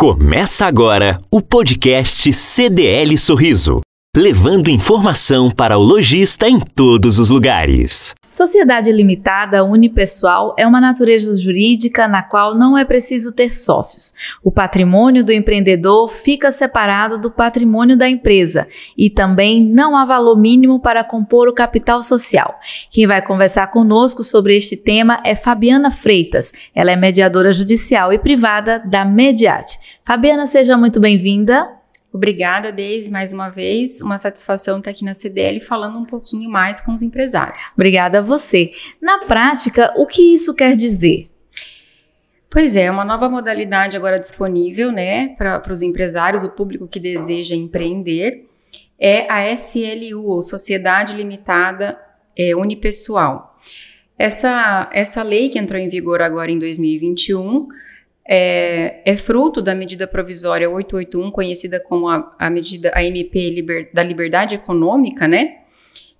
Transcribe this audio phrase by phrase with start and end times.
[0.00, 3.82] Começa agora o podcast CDL Sorriso,
[4.16, 8.14] levando informação para o lojista em todos os lugares.
[8.30, 14.14] Sociedade limitada unipessoal é uma natureza jurídica na qual não é preciso ter sócios.
[14.40, 20.36] O patrimônio do empreendedor fica separado do patrimônio da empresa e também não há valor
[20.38, 22.60] mínimo para compor o capital social.
[22.88, 26.52] Quem vai conversar conosco sobre este tema é Fabiana Freitas.
[26.72, 29.76] Ela é mediadora judicial e privada da Mediate.
[30.04, 31.79] Fabiana, seja muito bem-vinda.
[32.12, 34.00] Obrigada, Deise, mais uma vez.
[34.00, 37.62] Uma satisfação estar aqui na CDL falando um pouquinho mais com os empresários.
[37.74, 38.72] Obrigada a você.
[39.00, 41.30] Na prática, o que isso quer dizer?
[42.50, 47.54] Pois é, uma nova modalidade agora disponível, né, para os empresários, o público que deseja
[47.54, 48.44] empreender,
[48.98, 51.96] é a SLU, ou Sociedade Limitada
[52.36, 53.56] é, Unipessoal.
[54.18, 57.68] Essa, essa lei que entrou em vigor agora em 2021
[58.32, 63.90] é, é, fruto da medida provisória 881, conhecida como a, a medida a MP liber,
[63.92, 65.56] da liberdade econômica, né?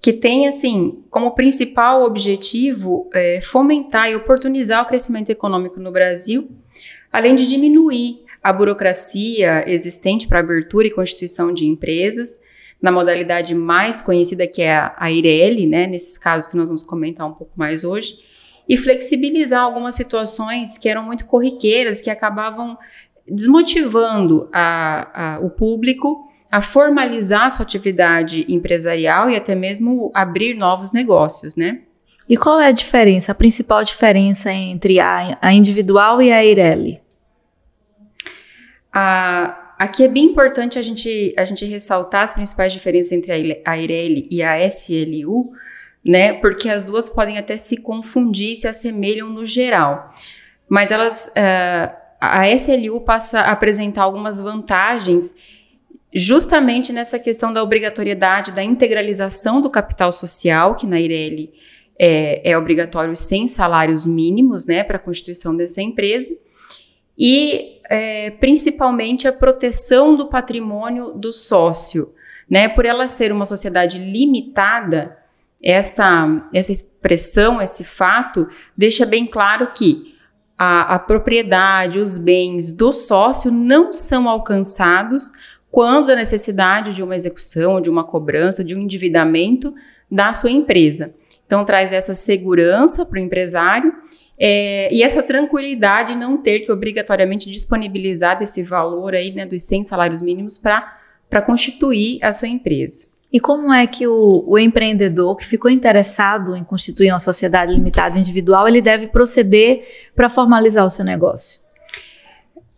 [0.00, 6.50] Que tem, assim, como principal objetivo é, fomentar e oportunizar o crescimento econômico no Brasil,
[7.12, 12.40] além de diminuir a burocracia existente para abertura e constituição de empresas,
[12.82, 15.86] na modalidade mais conhecida que é a, a IRL, né?
[15.86, 18.18] Nesses casos que nós vamos comentar um pouco mais hoje
[18.70, 22.78] e flexibilizar algumas situações que eram muito corriqueiras, que acabavam
[23.28, 30.92] desmotivando a, a, o público a formalizar sua atividade empresarial e até mesmo abrir novos
[30.92, 31.80] negócios, né?
[32.28, 37.00] E qual é a diferença, a principal diferença entre a, a individual e a Eireli?
[38.92, 43.32] A, aqui é bem importante a gente, a gente ressaltar as principais diferenças entre
[43.64, 45.50] a Eireli e a SLU,
[46.04, 46.32] né?
[46.32, 50.14] Porque as duas podem até se confundir, se assemelham no geral.
[50.68, 55.34] Mas elas, uh, a SLU passa a apresentar algumas vantagens
[56.12, 61.48] justamente nessa questão da obrigatoriedade da integralização do capital social, que na IREL
[61.98, 66.30] é, é obrigatório sem salários mínimos, né, para a constituição dessa empresa,
[67.16, 72.12] e é, principalmente a proteção do patrimônio do sócio,
[72.48, 75.19] né, por ela ser uma sociedade limitada,
[75.62, 80.14] essa, essa expressão, esse fato, deixa bem claro que
[80.56, 85.32] a, a propriedade, os bens do sócio não são alcançados
[85.70, 89.74] quando a necessidade de uma execução, de uma cobrança, de um endividamento
[90.10, 91.14] da sua empresa.
[91.46, 93.92] Então, traz essa segurança para o empresário
[94.38, 99.84] é, e essa tranquilidade não ter que obrigatoriamente disponibilizar desse valor aí, né, dos 100
[99.84, 103.09] salários mínimos para constituir a sua empresa.
[103.32, 108.18] E como é que o, o, empreendedor que ficou interessado em constituir uma sociedade limitada
[108.18, 109.84] individual, ele deve proceder
[110.16, 111.60] para formalizar o seu negócio?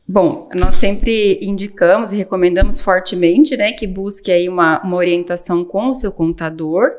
[0.06, 5.88] Bom, nós sempre indicamos e recomendamos fortemente, né, que busque aí uma, uma orientação com
[5.88, 6.90] o seu contador,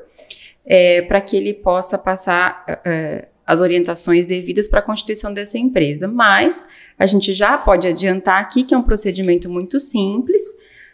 [0.65, 6.07] é, para que ele possa passar é, as orientações devidas para a constituição dessa empresa.
[6.07, 6.65] Mas
[6.97, 10.43] a gente já pode adiantar aqui que é um procedimento muito simples,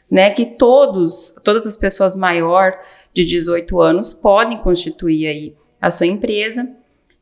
[0.09, 2.77] né, que todos, todas as pessoas maior
[3.13, 6.75] de 18 anos podem constituir aí a sua empresa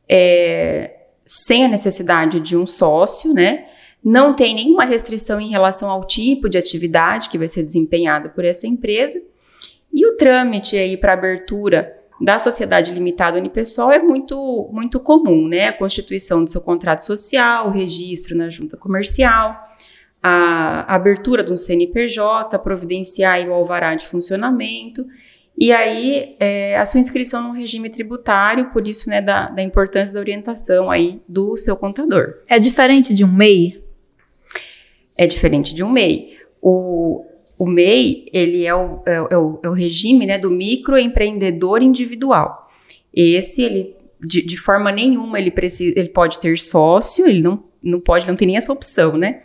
[0.08, 3.66] é, sem a necessidade de um sócio, né?
[4.02, 8.44] Não tem nenhuma restrição em relação ao tipo de atividade que vai ser desempenhada por
[8.44, 9.20] essa empresa.
[9.92, 15.68] E o trâmite aí para abertura da sociedade limitada unipessoal é muito, muito comum, né?
[15.68, 19.56] A constituição do seu contrato social, o registro na junta comercial,
[20.22, 25.06] a abertura de um CNPJ, providenciar o alvará de funcionamento,
[25.60, 30.14] e aí é, a sua inscrição no regime tributário, por isso né, da, da importância
[30.14, 32.28] da orientação aí do seu contador.
[32.48, 33.82] É diferente de um MEI?
[35.16, 36.36] É diferente de um MEI.
[36.62, 37.24] O,
[37.58, 42.70] o MEI, ele é o, é, é, o, é o regime né, do microempreendedor individual.
[43.12, 47.98] Esse, ele, de, de forma nenhuma, ele, precisa, ele pode ter sócio, ele não, não
[47.98, 49.42] pode, não tem nem essa opção, né?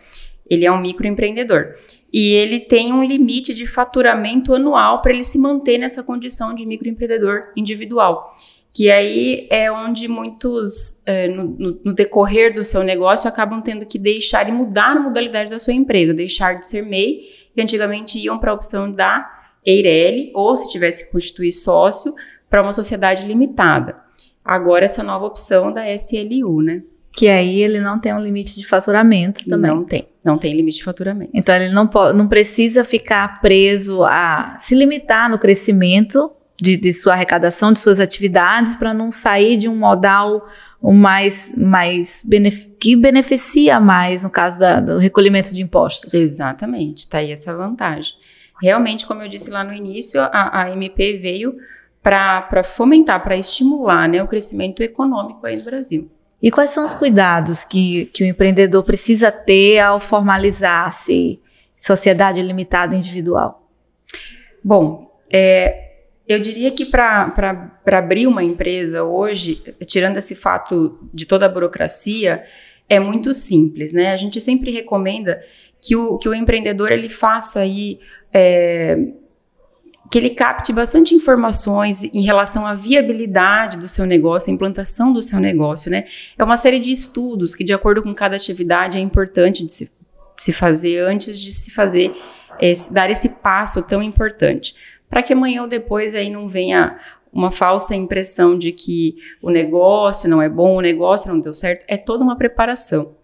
[0.49, 1.75] Ele é um microempreendedor.
[2.11, 6.65] E ele tem um limite de faturamento anual para ele se manter nessa condição de
[6.65, 8.35] microempreendedor individual.
[8.71, 13.99] Que aí é onde muitos, é, no, no, decorrer do seu negócio, acabam tendo que
[13.99, 17.21] deixar e mudar a modalidade da sua empresa, deixar de ser MEI,
[17.53, 19.29] que antigamente iam para a opção da
[19.65, 22.13] EIRELI, ou se tivesse que constituir sócio,
[22.49, 23.95] para uma sociedade limitada.
[24.43, 26.81] Agora, essa nova opção da SLU, né?
[27.15, 29.71] Que aí ele não tem um limite de faturamento também.
[29.71, 31.31] Não tem, não tem limite de faturamento.
[31.33, 36.93] Então ele não, pode, não precisa ficar preso a se limitar no crescimento de, de
[36.93, 40.47] sua arrecadação, de suas atividades, para não sair de um modal
[40.81, 46.13] mais, mais benef que beneficia mais, no caso da, do recolhimento de impostos.
[46.13, 48.13] Exatamente, está aí essa vantagem.
[48.61, 51.55] Realmente, como eu disse lá no início, a, a MP veio
[52.01, 56.11] para fomentar, para estimular né, o crescimento econômico aí no Brasil.
[56.43, 61.39] E quais são os cuidados que, que o empreendedor precisa ter ao formalizar-se
[61.77, 63.65] sociedade limitada individual?
[64.61, 65.91] Bom, é,
[66.27, 72.43] eu diria que para abrir uma empresa hoje, tirando esse fato de toda a burocracia,
[72.89, 74.11] é muito simples, né?
[74.11, 75.41] A gente sempre recomenda
[75.81, 78.01] que o, que o empreendedor ele faça aí
[78.33, 78.97] é,
[80.13, 85.23] que ele capte bastante informações em relação à viabilidade do seu negócio, a implantação do
[85.23, 86.05] seu negócio, né?
[86.37, 89.91] É uma série de estudos que, de acordo com cada atividade, é importante de se,
[90.37, 92.15] se fazer antes de se fazer,
[92.59, 94.75] esse, dar esse passo tão importante.
[95.09, 96.99] Para que amanhã ou depois aí não venha
[97.31, 101.85] uma falsa impressão de que o negócio não é bom, o negócio não deu certo.
[101.87, 103.15] É toda uma preparação.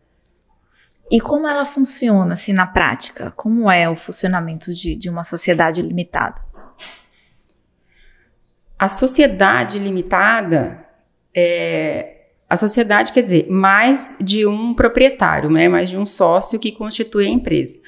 [1.11, 3.29] E como ela funciona, assim, na prática?
[3.35, 6.48] Como é o funcionamento de, de uma sociedade limitada?
[8.79, 10.85] A sociedade limitada
[11.35, 12.15] é.
[12.49, 17.27] A sociedade quer dizer mais de um proprietário, né, mais de um sócio que constitui
[17.27, 17.79] a empresa.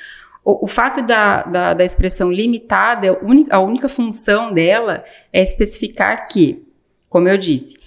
[0.46, 5.04] O, o fato da, da, da, expressão limitada, a única, a única função dela
[5.34, 6.64] é especificar que,
[7.10, 7.81] como eu disse,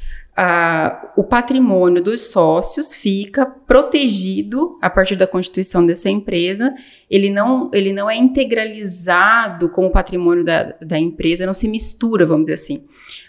[1.17, 6.75] O patrimônio dos sócios fica protegido a partir da constituição dessa empresa.
[7.09, 12.27] Ele não, ele não é integralizado com o patrimônio da, da empresa, não se mistura,
[12.27, 12.85] vamos dizer assim.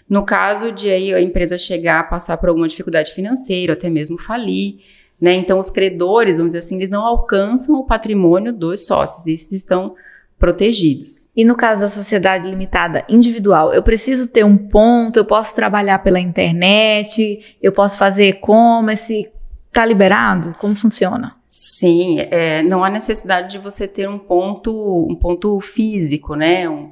[0.09, 4.19] No caso de aí a empresa chegar a passar por alguma dificuldade financeira, até mesmo
[4.19, 4.79] falir,
[5.21, 5.33] né?
[5.33, 9.95] Então os credores, vamos dizer assim, eles não alcançam o patrimônio dos sócios, esses estão
[10.37, 11.31] protegidos.
[11.35, 15.99] E no caso da sociedade limitada individual, eu preciso ter um ponto, eu posso trabalhar
[15.99, 19.31] pela internet, eu posso fazer e-commerce,
[19.71, 20.55] tá liberado?
[20.59, 21.35] Como funciona?
[21.47, 26.67] Sim, é, não há necessidade de você ter um ponto, um ponto físico, né?
[26.67, 26.91] Um,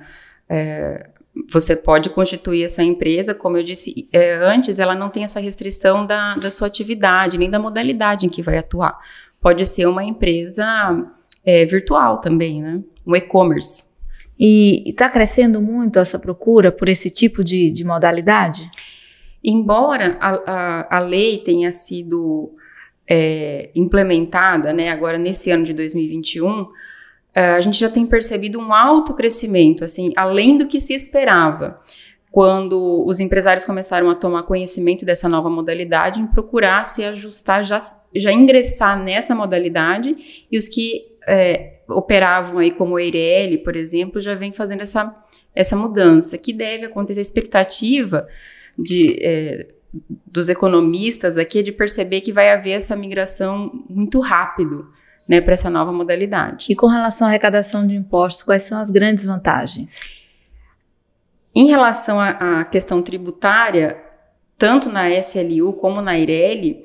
[0.50, 1.10] é,
[1.52, 5.40] você pode constituir a sua empresa, como eu disse é, antes, ela não tem essa
[5.40, 8.98] restrição da, da sua atividade, nem da modalidade em que vai atuar.
[9.42, 10.66] Pode ser uma empresa
[11.46, 12.82] é, virtual também, né?
[13.06, 13.92] Um e-commerce.
[14.40, 18.70] E está crescendo muito essa procura por esse tipo de, de modalidade?
[19.44, 22.52] Embora a, a, a lei tenha sido
[23.08, 26.68] é, implementada, né, agora nesse ano de 2021,
[27.36, 31.80] é, a gente já tem percebido um alto crescimento, assim, além do que se esperava,
[32.34, 37.78] quando os empresários começaram a tomar conhecimento dessa nova modalidade, em procurar se ajustar, já,
[38.16, 44.34] já ingressar nessa modalidade, e os que é, operavam aí como Eireli, por exemplo, já
[44.34, 45.16] vem fazendo essa,
[45.54, 47.20] essa mudança, que deve acontecer.
[47.20, 48.28] A expectativa
[48.76, 49.68] de, é,
[50.26, 54.88] dos economistas aqui é de perceber que vai haver essa migração muito rápido
[55.28, 56.66] né, para essa nova modalidade.
[56.68, 60.23] E com relação à arrecadação de impostos, quais são as grandes vantagens?
[61.56, 64.02] Em relação à questão tributária,
[64.58, 66.84] tanto na SLU como na Eireli,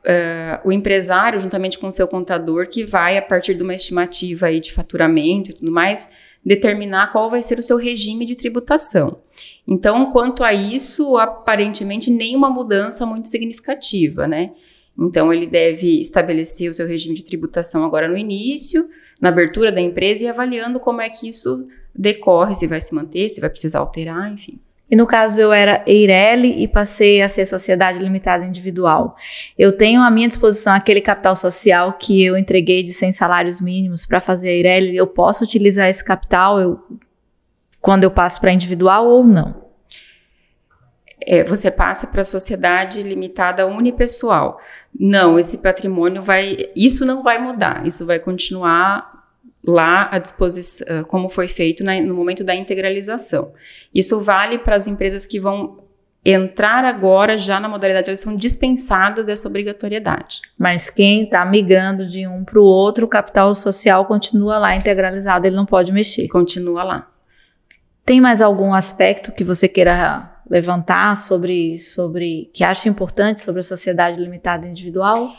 [0.00, 4.46] uh, o empresário, juntamente com o seu contador, que vai, a partir de uma estimativa
[4.46, 6.12] aí de faturamento e tudo mais,
[6.44, 9.18] determinar qual vai ser o seu regime de tributação.
[9.66, 14.52] Então, quanto a isso, aparentemente nenhuma mudança muito significativa, né?
[14.98, 18.82] Então, ele deve estabelecer o seu regime de tributação agora no início,
[19.20, 23.28] na abertura da empresa e avaliando como é que isso decorre, se vai se manter,
[23.28, 24.58] se vai precisar alterar, enfim.
[24.90, 29.14] E no caso eu era Eireli e passei a ser sociedade limitada individual.
[29.56, 34.04] Eu tenho à minha disposição aquele capital social que eu entreguei de 100 salários mínimos
[34.04, 34.96] para fazer a Eireli.
[34.96, 36.80] Eu posso utilizar esse capital eu,
[37.80, 39.70] quando eu passo para individual ou não?
[41.20, 44.60] É, você passa para a sociedade limitada unipessoal.
[44.98, 46.70] Não, esse patrimônio vai.
[46.74, 49.19] Isso não vai mudar, isso vai continuar
[49.64, 53.52] lá à disposição, ah, como foi feito na, no momento da integralização.
[53.94, 55.78] Isso vale para as empresas que vão
[56.24, 60.40] entrar agora já na modalidade, elas são dispensadas dessa obrigatoriedade.
[60.58, 65.46] Mas quem está migrando de um para o outro, o capital social continua lá integralizado,
[65.46, 66.28] ele não pode mexer.
[66.28, 67.10] Continua lá.
[68.04, 73.64] Tem mais algum aspecto que você queira levantar sobre, sobre que acha importante sobre a
[73.64, 75.30] sociedade limitada individual?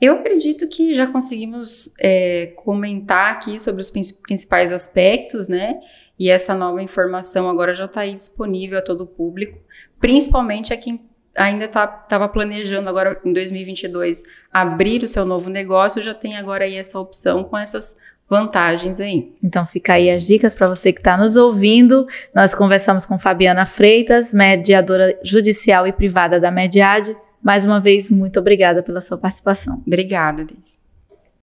[0.00, 5.80] Eu acredito que já conseguimos é, comentar aqui sobre os principais aspectos, né?
[6.18, 9.58] E essa nova informação agora já está aí disponível a todo o público,
[9.98, 11.00] principalmente a quem
[11.34, 14.22] ainda estava tá, planejando agora em 2022
[14.52, 17.96] abrir o seu novo negócio, já tem agora aí essa opção com essas
[18.28, 19.34] vantagens aí.
[19.42, 22.06] Então fica aí as dicas para você que está nos ouvindo.
[22.34, 27.16] Nós conversamos com Fabiana Freitas, mediadora judicial e privada da Mediade.
[27.44, 29.82] Mais uma vez, muito obrigada pela sua participação.
[29.86, 30.83] Obrigada, Deise.